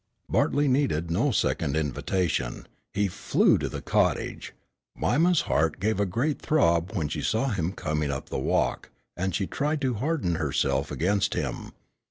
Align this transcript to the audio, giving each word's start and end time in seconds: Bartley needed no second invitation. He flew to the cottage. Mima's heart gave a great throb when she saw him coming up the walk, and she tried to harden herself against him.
Bartley 0.27 0.67
needed 0.67 1.11
no 1.11 1.29
second 1.29 1.75
invitation. 1.75 2.67
He 2.91 3.07
flew 3.07 3.59
to 3.59 3.69
the 3.69 3.83
cottage. 3.83 4.51
Mima's 4.95 5.41
heart 5.41 5.79
gave 5.79 5.99
a 5.99 6.07
great 6.07 6.41
throb 6.41 6.95
when 6.95 7.07
she 7.07 7.21
saw 7.21 7.49
him 7.49 7.71
coming 7.71 8.09
up 8.09 8.29
the 8.29 8.39
walk, 8.39 8.89
and 9.15 9.35
she 9.35 9.45
tried 9.45 9.79
to 9.81 9.93
harden 9.93 10.37
herself 10.37 10.89
against 10.89 11.35
him. 11.35 11.73